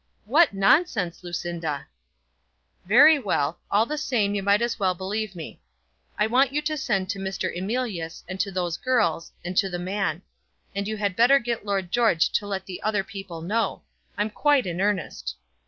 [0.25, 1.85] "What nonsense, Lucinda!"
[2.85, 5.61] "Very well; all the same you might as well believe me.
[6.17, 7.55] I want you to send to Mr.
[7.55, 10.23] Emilius, and to those girls, and to the man.
[10.73, 13.83] And you had better get Lord George to let the other people know.
[14.17, 15.35] I'm quite in earnest."